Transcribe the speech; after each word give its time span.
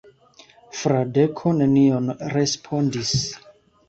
Fradeko 0.77 1.51
nenion 1.57 2.07
respondis. 2.37 3.13